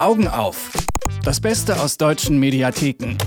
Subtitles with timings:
[0.00, 0.70] Augen auf.
[1.24, 3.18] Das Beste aus deutschen Mediatheken.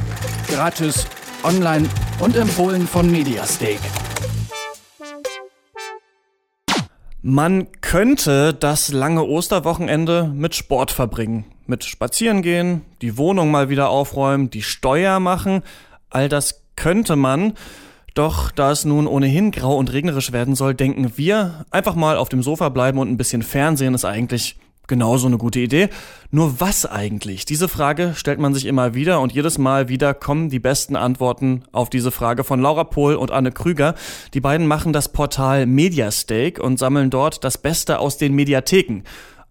[0.47, 1.05] Gratis,
[1.43, 1.87] online
[2.19, 3.77] und empfohlen von Mediastake.
[7.21, 11.45] Man könnte das lange Osterwochenende mit Sport verbringen.
[11.67, 15.61] Mit Spazieren gehen, die Wohnung mal wieder aufräumen, die Steuer machen.
[16.09, 17.53] All das könnte man.
[18.15, 22.29] Doch da es nun ohnehin grau und regnerisch werden soll, denken wir, einfach mal auf
[22.29, 24.57] dem Sofa bleiben und ein bisschen Fernsehen ist eigentlich
[24.87, 25.89] genauso eine gute Idee.
[26.31, 27.45] Nur was eigentlich?
[27.45, 31.63] Diese Frage stellt man sich immer wieder und jedes Mal wieder kommen die besten Antworten
[31.71, 33.95] auf diese Frage von Laura Pohl und Anne Krüger.
[34.33, 39.03] Die beiden machen das Portal Mediastake und sammeln dort das Beste aus den Mediatheken.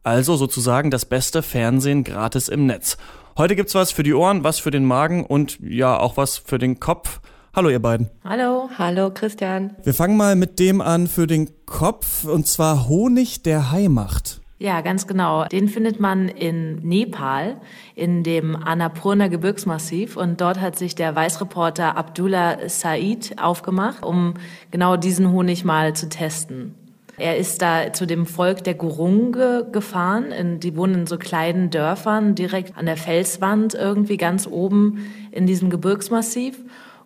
[0.03, 2.97] Also sozusagen das beste Fernsehen gratis im Netz.
[3.39, 6.59] Heute gibt's was für die Ohren, was für den Magen und ja auch was für
[6.59, 7.21] den Kopf.
[7.55, 8.11] Hallo ihr beiden.
[8.25, 8.69] Hallo.
[8.77, 9.77] Hallo Christian.
[9.85, 14.42] Wir fangen mal mit dem an für den Kopf und zwar Honig, der Hai macht.
[14.62, 15.45] Ja, ganz genau.
[15.47, 17.57] Den findet man in Nepal,
[17.97, 20.17] in dem Annapurna Gebirgsmassiv.
[20.17, 24.34] Und dort hat sich der Weißreporter Abdullah Said aufgemacht, um
[24.70, 26.77] genau diesen Honig mal zu testen.
[27.19, 30.61] Er ist da zu dem Volk der Gurunge gefahren.
[30.61, 35.70] die wohnen in so kleinen Dörfern direkt an der Felswand irgendwie ganz oben in diesem
[35.70, 36.56] Gebirgsmassiv.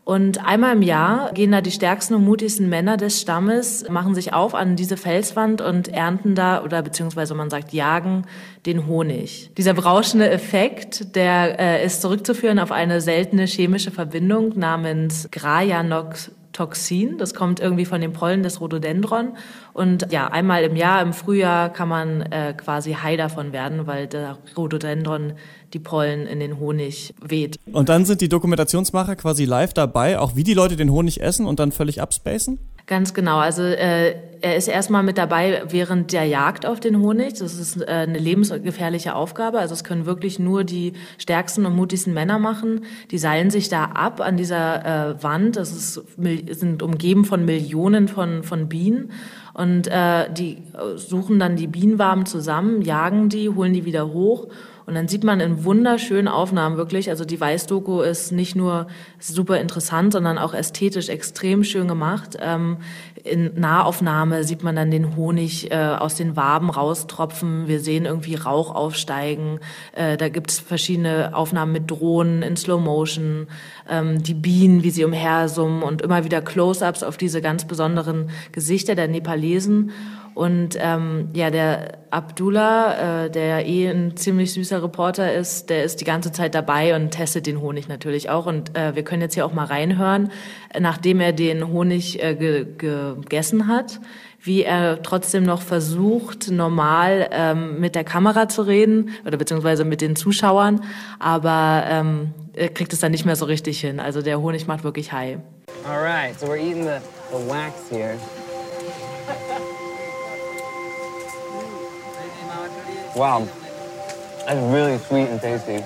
[0.06, 4.32] Und einmal im Jahr gehen da die stärksten und mutigsten Männer des Stammes, machen sich
[4.32, 8.24] auf an diese Felswand und ernten da, oder beziehungsweise man sagt, jagen
[8.66, 9.50] den Honig.
[9.58, 17.18] Dieser berauschende Effekt, der äh, ist zurückzuführen auf eine seltene chemische Verbindung namens Grajanox Toxin.
[17.18, 19.36] Das kommt irgendwie von den Pollen des Rhododendron.
[19.74, 24.06] Und ja, einmal im Jahr, im Frühjahr, kann man äh, quasi Hai davon werden, weil
[24.06, 25.34] der Rhododendron
[25.74, 27.58] die Pollen in den Honig weht.
[27.70, 31.44] Und dann sind die Dokumentationsmacher quasi live dabei, auch wie die Leute den Honig essen
[31.44, 32.58] und dann völlig abspacen?
[32.86, 33.38] Ganz genau.
[33.38, 37.34] Also äh, er ist erstmal mit dabei während der Jagd auf den Honig.
[37.34, 39.58] Das ist äh, eine lebensgefährliche Aufgabe.
[39.58, 42.84] Also es können wirklich nur die stärksten und mutigsten Männer machen.
[43.10, 45.56] Die seilen sich da ab an dieser äh, Wand.
[45.56, 46.02] Das ist,
[46.50, 49.10] sind umgeben von Millionen von, von Bienen.
[49.54, 50.58] Und äh, die
[50.96, 54.48] suchen dann die Bienenwaben zusammen, jagen die, holen die wieder hoch
[54.86, 58.86] und dann sieht man in wunderschönen Aufnahmen wirklich, also die Weißdoku ist nicht nur
[59.18, 62.36] super interessant, sondern auch ästhetisch extrem schön gemacht.
[62.40, 62.78] Ähm,
[63.24, 67.66] in Nahaufnahme sieht man dann den Honig äh, aus den Waben raustropfen.
[67.66, 69.58] Wir sehen irgendwie Rauch aufsteigen.
[69.92, 73.48] Äh, da gibt es verschiedene Aufnahmen mit Drohnen in Slow Motion,
[73.90, 78.94] ähm, die Bienen, wie sie umhersummen und immer wieder Close-ups auf diese ganz besonderen Gesichter
[78.94, 79.90] der Nepalesen.
[80.36, 86.02] Und ähm, ja, der Abdullah, äh, der eh ein ziemlich süßer Reporter ist, der ist
[86.02, 88.44] die ganze Zeit dabei und testet den Honig natürlich auch.
[88.44, 90.30] Und äh, wir können jetzt hier auch mal reinhören,
[90.78, 93.98] nachdem er den Honig äh, ge gegessen hat,
[94.42, 100.02] wie er trotzdem noch versucht, normal ähm, mit der Kamera zu reden oder beziehungsweise mit
[100.02, 100.82] den Zuschauern,
[101.18, 104.00] aber ähm, er kriegt es dann nicht mehr so richtig hin.
[104.00, 105.38] Also der Honig macht wirklich high.
[105.88, 107.00] All right, so we're eating the,
[107.32, 108.16] the wax here.
[113.16, 113.48] Wow,
[114.44, 115.82] that's really sweet and tasty.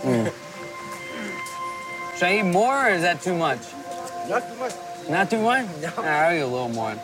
[0.00, 0.32] Mm.
[2.14, 3.60] Should I eat more or is that too much?
[4.26, 4.72] Not too much.
[5.10, 5.66] Not too much?
[5.82, 5.92] No.
[6.02, 6.96] I'll eat a little more.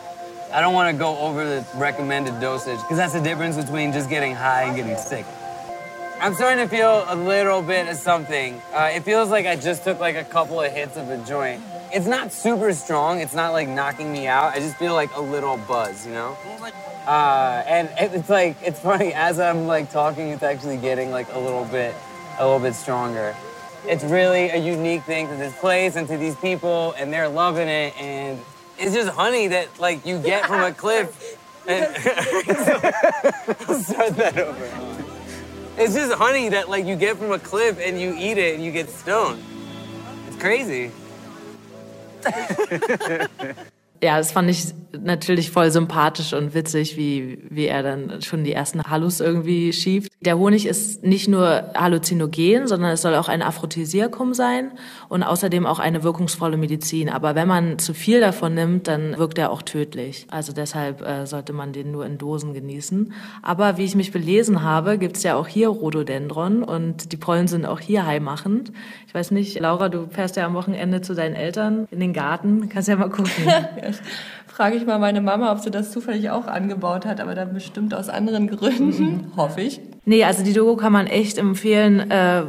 [0.51, 4.09] I don't want to go over the recommended dosage because that's the difference between just
[4.09, 5.25] getting high and getting sick.
[6.19, 8.59] I'm starting to feel a little bit of something.
[8.73, 11.61] Uh, it feels like I just took like a couple of hits of a joint.
[11.93, 13.19] It's not super strong.
[13.19, 14.55] It's not like knocking me out.
[14.55, 16.37] I just feel like a little buzz, you know?
[17.05, 21.39] Uh, and it's like it's funny as I'm like talking, it's actually getting like a
[21.39, 21.93] little bit,
[22.39, 23.35] a little bit stronger.
[23.85, 27.67] It's really a unique thing to this place and to these people, and they're loving
[27.67, 27.93] it.
[27.99, 28.39] And
[28.79, 31.37] it's just honey that like you get from a cliff.
[31.67, 31.93] And
[33.83, 34.93] start that over.
[35.77, 38.63] It's just honey that like you get from a cliff and you eat it and
[38.63, 39.43] you get stoned.
[40.27, 40.91] It's crazy.
[44.03, 48.53] ja, das fand ich natürlich voll sympathisch und witzig, wie, wie er dann schon die
[48.53, 50.11] ersten Hallus irgendwie schieft.
[50.21, 54.71] Der Honig ist nicht nur halluzinogen, sondern es soll auch ein Aphrodisiakum sein
[55.09, 57.09] und außerdem auch eine wirkungsvolle Medizin.
[57.09, 60.27] Aber wenn man zu viel davon nimmt, dann wirkt er auch tödlich.
[60.29, 63.13] Also deshalb äh, sollte man den nur in Dosen genießen.
[63.41, 67.47] Aber wie ich mich belesen habe, gibt es ja auch hier Rhododendron und die Pollen
[67.47, 68.71] sind auch hier heimachend.
[69.07, 72.69] Ich weiß nicht, Laura, du fährst ja am Wochenende zu deinen Eltern in den Garten.
[72.69, 73.33] Kannst ja mal gucken.
[74.47, 77.93] frage ich mal meine Mama, ob sie das zufällig auch angebaut hat, aber dann bestimmt
[77.93, 79.37] aus anderen Gründen, mhm.
[79.37, 79.81] hoffe ich.
[80.05, 82.43] Nee, also die Dogo kann man echt empfehlen, äh,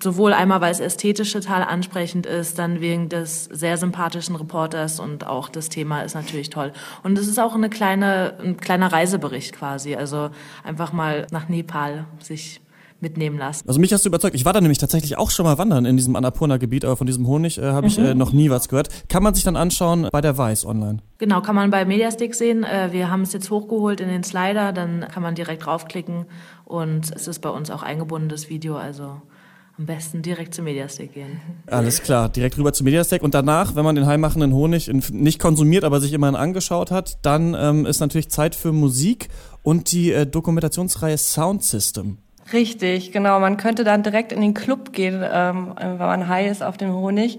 [0.00, 5.26] sowohl einmal, weil es ästhetisch total ansprechend ist, dann wegen des sehr sympathischen Reporters und
[5.26, 6.72] auch das Thema ist natürlich toll.
[7.02, 10.30] Und es ist auch eine kleine, ein kleiner Reisebericht quasi, also
[10.62, 12.60] einfach mal nach Nepal sich
[13.04, 13.68] mitnehmen lassen.
[13.68, 14.34] Also mich hast du überzeugt.
[14.34, 17.26] Ich war da nämlich tatsächlich auch schon mal wandern in diesem Annapurna-Gebiet, aber von diesem
[17.28, 18.04] Honig äh, habe ich mhm.
[18.06, 18.88] äh, noch nie was gehört.
[19.08, 20.98] Kann man sich dann anschauen bei der Weiß online?
[21.18, 22.64] Genau, kann man bei Mediastick sehen.
[22.64, 26.24] Äh, wir haben es jetzt hochgeholt in den Slider, dann kann man direkt draufklicken
[26.64, 29.20] und es ist bei uns auch eingebundenes Video, also
[29.76, 31.40] am besten direkt zu Mediastack gehen.
[31.66, 33.22] Alles klar, direkt rüber zu Mediastack.
[33.22, 37.56] Und danach, wenn man den heimmachenden Honig nicht konsumiert, aber sich immerhin angeschaut hat, dann
[37.58, 39.28] ähm, ist natürlich Zeit für Musik
[39.62, 42.18] und die äh, Dokumentationsreihe Sound System.
[42.52, 43.40] Richtig, genau.
[43.40, 46.92] Man könnte dann direkt in den Club gehen, ähm, wenn man high ist auf dem
[46.92, 47.38] Honig.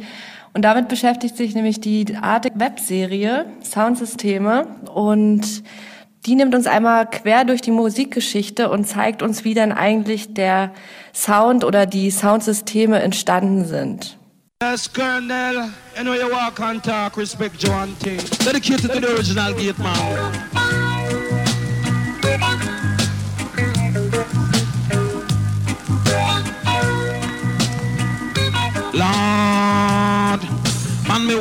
[0.54, 5.64] Und damit beschäftigt sich nämlich die Arte Webserie Soundsysteme und
[6.26, 10.72] die nimmt uns einmal quer durch die Musikgeschichte und zeigt uns, wie denn eigentlich der
[11.14, 14.18] Sound oder die Soundsysteme entstanden sind.
[14.64, 18.18] Yes, Colonel, you know you walk and talk, respect Joan thing.
[18.44, 20.55] Dedicated to the original gate man.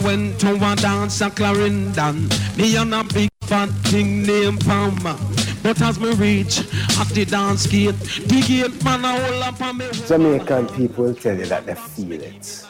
[0.04, 2.28] Went to a dance at Clarendon.
[2.56, 5.16] Me and a big fat thing named Palmer.
[5.62, 6.58] But as me reach
[6.98, 7.98] at the dance gate,
[8.28, 9.88] the gate man a hold up on me.
[10.06, 12.64] Jamaican people tell you that they feel it.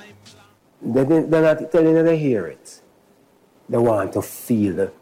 [0.81, 2.81] They, they're not telling you they hear it.
[3.69, 4.95] They want to feel it.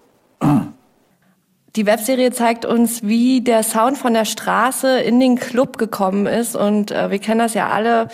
[1.74, 6.54] Die Webserie zeigt uns, wie der Sound von der Straße in den Club gekommen ist.
[6.54, 8.08] Und äh, wir kennen das ja alle.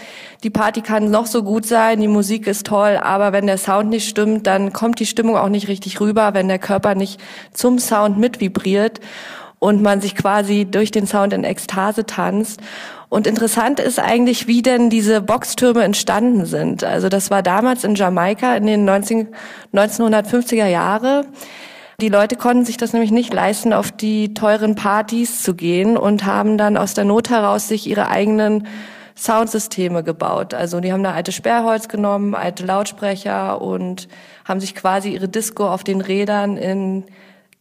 [0.44, 3.90] Die Party kann noch so gut sein, die Musik ist toll, aber wenn der Sound
[3.90, 7.20] nicht stimmt, dann kommt die Stimmung auch nicht richtig rüber, wenn der Körper nicht
[7.52, 9.00] zum Sound mitvibriert
[9.58, 12.60] und man sich quasi durch den Sound in Ekstase tanzt.
[13.08, 16.84] Und interessant ist eigentlich, wie denn diese Boxtürme entstanden sind.
[16.84, 19.28] Also das war damals in Jamaika in den 19,
[19.74, 21.24] 1950er Jahre.
[22.00, 26.24] Die Leute konnten sich das nämlich nicht leisten, auf die teuren Partys zu gehen und
[26.24, 28.68] haben dann aus der Not heraus sich ihre eigenen
[29.16, 30.54] Soundsysteme gebaut.
[30.54, 34.06] Also die haben da alte Sperrholz genommen, alte Lautsprecher und
[34.44, 37.04] haben sich quasi ihre Disco auf den Rädern in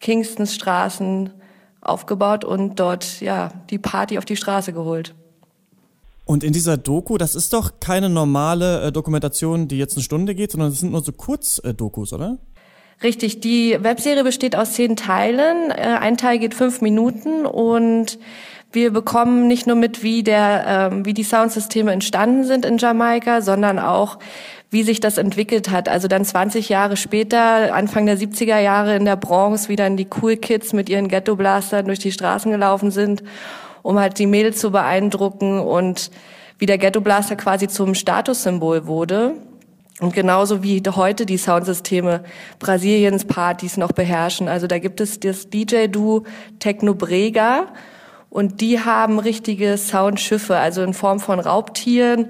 [0.01, 1.31] Kingstons Straßen
[1.81, 5.16] aufgebaut und dort ja die Party auf die Straße geholt.
[6.25, 10.36] Und in dieser Doku, das ist doch keine normale äh, Dokumentation, die jetzt eine Stunde
[10.36, 12.38] geht, sondern das sind nur so Kurzdokus, äh, oder?
[13.04, 15.70] Richtig, die Webserie besteht aus zehn Teilen.
[15.70, 18.18] Äh, ein Teil geht fünf Minuten und
[18.72, 23.42] wir bekommen nicht nur mit, wie der, äh, wie die Soundsysteme entstanden sind in Jamaika,
[23.42, 24.18] sondern auch,
[24.72, 25.88] wie sich das entwickelt hat.
[25.88, 30.08] Also dann 20 Jahre später, Anfang der 70er Jahre in der Bronx, wie dann die
[30.22, 33.24] Cool Kids mit ihren Ghetto-Blastern durch die Straßen gelaufen sind,
[33.84, 36.12] um halt die Mädels zu beeindrucken und
[36.58, 39.36] wie der Ghetto-Blaster quasi zum Statussymbol wurde.
[40.00, 42.24] Und genauso wie heute die Soundsysteme
[42.60, 44.48] Brasiliens Partys noch beherrschen.
[44.48, 46.24] Also da gibt es das DJ-Duo
[46.60, 47.68] Techno Brega
[48.30, 52.30] und die haben richtige Soundschiffe, also in Form von Raubtieren,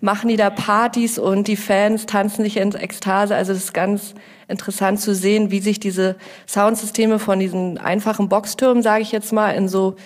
[0.00, 3.34] machen die da Partys und die Fans tanzen sich in Ekstase.
[3.34, 4.14] Also das ist ganz
[4.46, 6.14] interessant zu sehen, wie sich diese
[6.46, 9.96] Soundsysteme von diesen einfachen Boxtürmen, sage ich jetzt mal, in so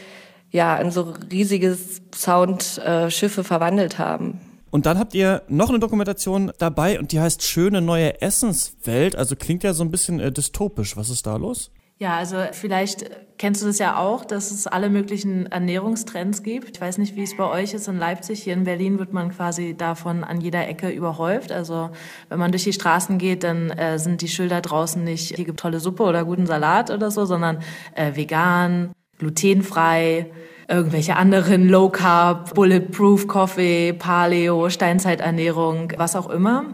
[0.51, 1.77] ja in so riesige
[2.15, 4.41] Soundschiffe verwandelt haben.
[4.73, 9.15] Und dann habt ihr noch eine Dokumentation dabei und die heißt Schöne neue Essenswelt.
[9.15, 10.97] Also klingt ja so ein bisschen äh, dystopisch.
[10.97, 11.71] Was ist da los?
[11.99, 16.77] Ja, also vielleicht kennst du das ja auch, dass es alle möglichen Ernährungstrends gibt.
[16.77, 18.43] Ich weiß nicht, wie es bei euch ist in Leipzig.
[18.43, 21.53] Hier in Berlin wird man quasi davon an jeder Ecke überhäuft.
[21.53, 21.91] Also
[22.31, 25.61] wenn man durch die Straßen geht, dann äh, sind die Schilder draußen nicht, hier gibt
[25.61, 27.59] tolle Suppe oder guten Salat oder so, sondern
[27.95, 30.31] äh, vegan, glutenfrei,
[30.69, 36.67] irgendwelche anderen Low Carb, Bulletproof Coffee, Paleo, Steinzeiternährung, was auch immer.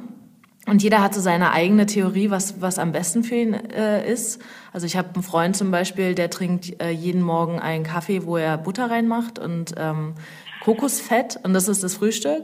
[0.66, 4.42] Und jeder hat so seine eigene Theorie, was, was am besten für ihn äh, ist.
[4.72, 8.36] Also ich habe einen Freund zum Beispiel, der trinkt äh, jeden Morgen einen Kaffee, wo
[8.36, 10.14] er Butter reinmacht und ähm,
[10.62, 12.42] Kokosfett und das ist das Frühstück.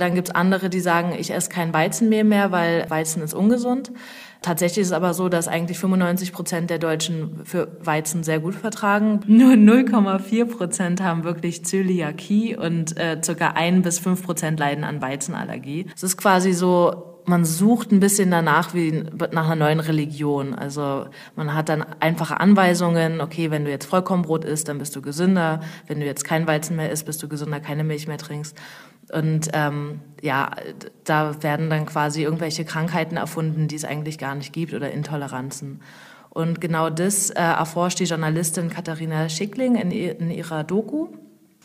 [0.00, 3.92] Dann gibt's andere, die sagen, ich esse kein Weizenmehl mehr, weil Weizen ist ungesund.
[4.40, 8.54] Tatsächlich ist es aber so, dass eigentlich 95 Prozent der Deutschen für Weizen sehr gut
[8.54, 9.20] vertragen.
[9.26, 15.02] Nur 0,4 Prozent haben wirklich Zöliakie und äh, circa ein bis fünf Prozent leiden an
[15.02, 15.86] Weizenallergie.
[15.94, 20.54] Es ist quasi so, man sucht ein bisschen danach wie nach einer neuen Religion.
[20.54, 21.06] Also
[21.36, 25.60] man hat dann einfache Anweisungen, okay, wenn du jetzt Vollkornbrot isst, dann bist du gesünder.
[25.86, 28.56] Wenn du jetzt kein Weizen mehr isst, bist du gesünder, keine Milch mehr trinkst.
[29.12, 30.50] Und ähm, ja,
[31.04, 35.80] da werden dann quasi irgendwelche Krankheiten erfunden, die es eigentlich gar nicht gibt oder Intoleranzen.
[36.30, 41.08] Und genau das äh, erforscht die Journalistin Katharina Schickling in, in ihrer Doku.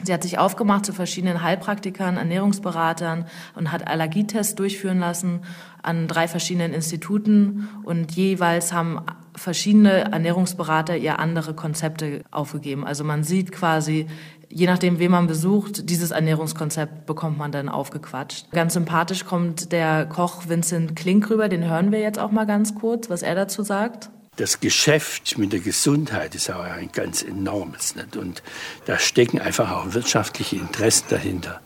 [0.03, 3.25] Sie hat sich aufgemacht zu verschiedenen Heilpraktikern, Ernährungsberatern
[3.55, 5.41] und hat Allergietests durchführen lassen
[5.81, 9.01] an drei verschiedenen Instituten und jeweils haben
[9.35, 12.85] verschiedene Ernährungsberater ihr andere Konzepte aufgegeben.
[12.85, 14.07] Also man sieht quasi
[14.49, 18.51] je nachdem, wen man besucht, dieses Ernährungskonzept bekommt man dann aufgequatscht.
[18.51, 22.73] Ganz sympathisch kommt der Koch Vincent Klink rüber, den hören wir jetzt auch mal ganz
[22.75, 24.09] kurz, was er dazu sagt.
[24.37, 27.95] Das Geschäft mit der Gesundheit ist auch ein ganz enormes.
[27.95, 28.17] Nicht?
[28.17, 28.43] Und
[28.85, 31.61] da stecken einfach auch wirtschaftliche Interessen dahinter.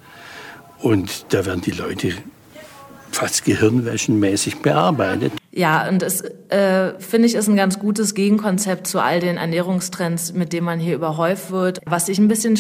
[0.78, 2.14] Und da werden die Leute
[3.12, 5.34] fast gehirnwäschenmäßig bearbeitet.
[5.52, 10.34] Ja, und es äh, finde ich ist ein ganz gutes Gegenkonzept zu all den Ernährungstrends,
[10.34, 11.80] mit denen man hier überhäuft wird.
[11.86, 12.58] Was ich ein bisschen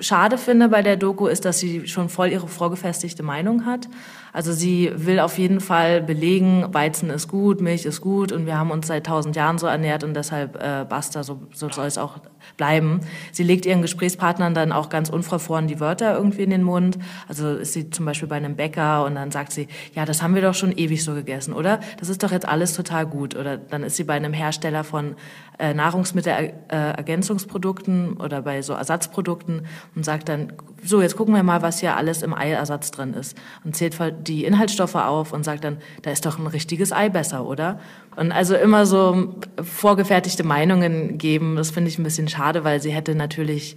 [0.00, 3.88] schade finde bei der Doku ist, dass sie schon voll ihre vorgefestigte Meinung hat.
[4.36, 8.58] Also sie will auf jeden Fall belegen, Weizen ist gut, Milch ist gut und wir
[8.58, 11.96] haben uns seit tausend Jahren so ernährt und deshalb äh, basta, so, so soll es
[11.96, 12.18] auch
[12.58, 13.00] bleiben.
[13.32, 16.98] Sie legt ihren Gesprächspartnern dann auch ganz unverfroren die Wörter irgendwie in den Mund.
[17.28, 20.34] Also ist sie zum Beispiel bei einem Bäcker und dann sagt sie, ja, das haben
[20.34, 21.80] wir doch schon ewig so gegessen, oder?
[21.98, 23.36] Das ist doch jetzt alles total gut.
[23.36, 25.16] Oder dann ist sie bei einem Hersteller von
[25.58, 30.52] äh, Nahrungsmittelergänzungsprodukten oder bei so Ersatzprodukten und sagt dann,
[30.82, 33.38] so, jetzt gucken wir mal, was hier alles im Eiersatz drin ist.
[33.64, 33.94] Und zählt
[34.28, 37.80] die Inhaltsstoffe auf und sagt dann, da ist doch ein richtiges Ei besser, oder?
[38.16, 42.90] Und also immer so vorgefertigte Meinungen geben, das finde ich ein bisschen schade, weil sie
[42.90, 43.76] hätte natürlich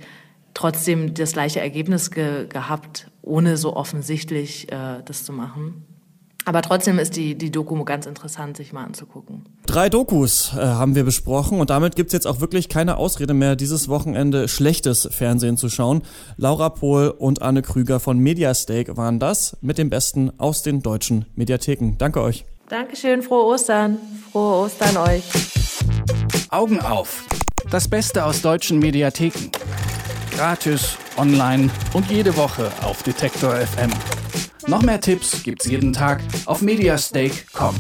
[0.54, 5.86] trotzdem das gleiche Ergebnis ge gehabt, ohne so offensichtlich äh, das zu machen.
[6.50, 9.46] Aber trotzdem ist die, die Doku ganz interessant, sich mal anzugucken.
[9.68, 13.56] Drei Dokus äh, haben wir besprochen und damit gibt's jetzt auch wirklich keine Ausrede mehr,
[13.56, 16.02] dieses Wochenende schlechtes Fernsehen zu schauen.
[16.38, 21.26] Laura Pohl und Anne Krüger von Mediastake waren das mit dem Besten aus den deutschen
[21.36, 21.98] Mediatheken.
[22.00, 22.46] Danke euch.
[22.68, 24.00] Dankeschön, frohe Ostern.
[24.32, 25.26] Frohe Ostern euch.
[26.50, 27.28] Augen auf.
[27.70, 29.52] Das Beste aus deutschen Mediatheken.
[30.36, 33.92] Gratis, online und jede Woche auf Detektor FM.
[34.70, 37.74] Noch mehr Tipps gibt's jeden Tag auf mediastake.com.